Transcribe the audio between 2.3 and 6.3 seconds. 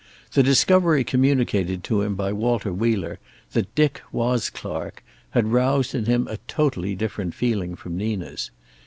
Walter Wheeler, that Dick was Clark had roused in him